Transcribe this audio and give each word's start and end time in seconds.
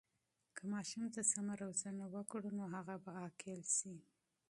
که 0.55 0.63
ماشوم 0.71 1.03
ته 1.13 1.21
سمه 1.31 1.53
روزنه 1.63 2.05
وکړو، 2.13 2.49
نو 2.57 2.63
هغه 2.75 2.95
به 3.03 3.11
عاقل 3.19 3.61
سي. 3.77 3.95